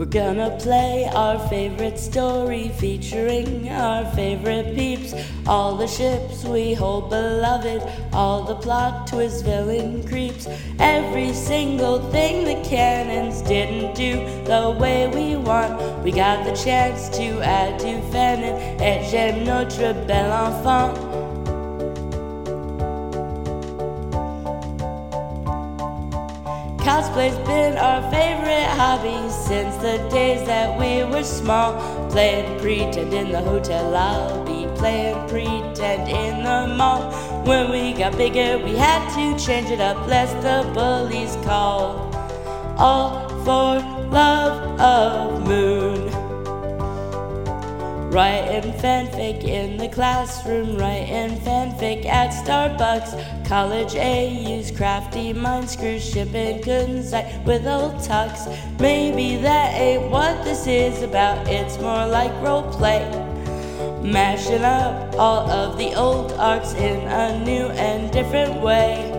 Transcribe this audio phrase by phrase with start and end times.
[0.00, 5.12] We're gonna play our favorite story featuring our favorite peeps.
[5.46, 10.48] All the ships we hold beloved, all the plot twist villain creeps.
[10.78, 16.02] Every single thing the canons didn't do the way we want.
[16.02, 21.29] We got the chance to add to fanon et j'aime notre bel enfant.
[26.90, 31.70] Cosplay's been our favorite hobby since the days that we were small.
[32.10, 37.12] Playing pretend in the hotel lobby, playing pretend in the mall.
[37.44, 42.10] When we got bigger, we had to change it up, lest the bullies call.
[42.76, 43.78] All for
[44.10, 46.19] love of moon.
[48.10, 53.46] Writing fanfic in the classroom, writing fanfic at Starbucks.
[53.46, 58.48] College A use crafty mind screws, shipping kunzite with old tux.
[58.80, 63.06] Maybe that ain't what this is about, it's more like roleplay.
[64.02, 69.09] Mashing up all of the old arts in a new and different way.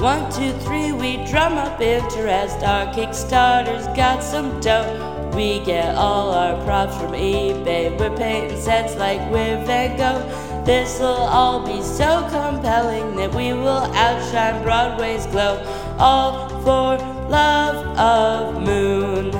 [0.00, 2.64] One, two, three, we drum up interest.
[2.64, 5.30] Our Kickstarter's got some dough.
[5.34, 7.98] We get all our props from eBay.
[8.00, 10.64] We're painting sets like we're Van Gogh.
[10.64, 15.62] This'll all be so compelling that we will outshine Broadway's glow.
[15.98, 16.96] All for
[17.28, 19.32] love of Moon.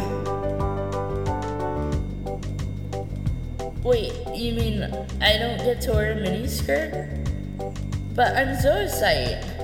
[3.83, 4.83] Wait, you mean
[5.22, 7.16] I don't get to wear a miniskirt?
[8.14, 9.59] But I'm so excited.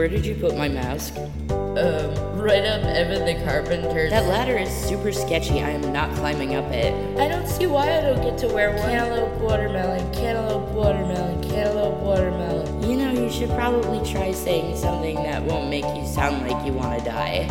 [0.00, 1.14] Where did you put my mask?
[1.18, 4.08] Um, right up Evan the Carpenter's.
[4.08, 5.60] That ladder is super sketchy.
[5.60, 6.94] I am not climbing up it.
[7.18, 8.88] I don't see why I don't get to wear one.
[8.88, 12.90] Cantaloupe watermelon, cantaloupe watermelon, cantaloupe watermelon.
[12.90, 16.72] You know, you should probably try saying something that won't make you sound like you
[16.72, 17.46] want to die.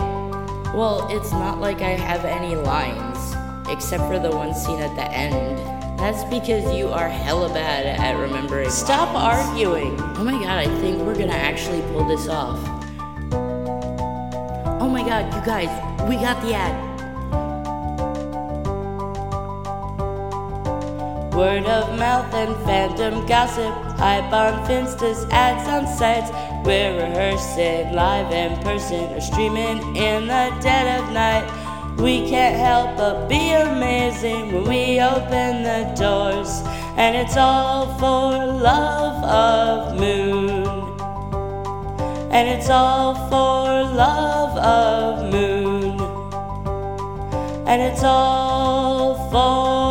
[0.73, 3.35] Well, it's not like I have any lines,
[3.69, 5.78] except for the one scene at the end.
[5.99, 8.69] That's because you are hella bad at remembering.
[8.69, 9.99] Stop arguing.
[10.15, 12.57] Oh my god, I think we're gonna actually pull this off.
[14.81, 15.67] Oh my god, you guys,
[16.07, 16.89] we got the ad.
[21.35, 26.31] Word of mouth and fandom gossip, hype on Finsta's ads on sites.
[26.65, 31.68] We're rehearsing live in person or streaming in the dead of night.
[32.01, 36.61] We can't help but be amazing when we open the doors,
[36.95, 40.63] and it's all for love of moon.
[42.31, 45.99] And it's all for love of moon.
[47.67, 49.88] And it's all for